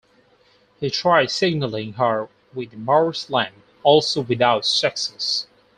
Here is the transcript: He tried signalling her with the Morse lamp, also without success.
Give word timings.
He 0.79 0.89
tried 0.89 1.29
signalling 1.29 1.93
her 1.93 2.27
with 2.55 2.71
the 2.71 2.77
Morse 2.77 3.29
lamp, 3.29 3.53
also 3.83 4.21
without 4.21 4.65
success. 4.65 5.45